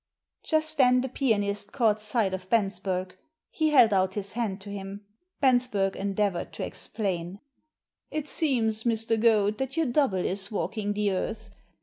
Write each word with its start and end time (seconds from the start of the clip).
Just 0.41 0.79
then 0.79 1.01
the 1.01 1.09
pianist 1.09 1.73
caught 1.73 2.01
sight 2.01 2.33
of 2.33 2.49
Bensberg. 2.49 3.15
He 3.51 3.69
held 3.69 3.93
out 3.93 4.15
his 4.15 4.33
hand 4.33 4.59
to 4.61 4.71
him. 4.71 5.05
Bensberg 5.43 5.95
endeavoured 5.95 6.51
to 6.53 6.65
explain." 6.65 7.39
It 8.09 8.27
seems, 8.27 8.81
Mr. 8.83 9.21
Goad, 9.21 9.59
that 9.59 9.77
your 9.77 9.85
double 9.85 10.25
is 10.25 10.51
walking 10.51 10.93
the 10.93 11.11
earth. 11.11 11.51